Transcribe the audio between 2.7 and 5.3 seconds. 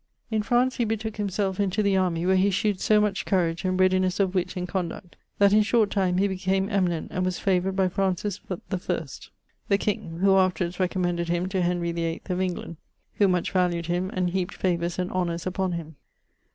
so much courage, and readinesse of witt in conduct,